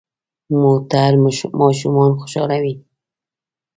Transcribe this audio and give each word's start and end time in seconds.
موټر 0.61 1.11
ماشومان 1.61 2.11
خوشحالوي. 2.19 2.73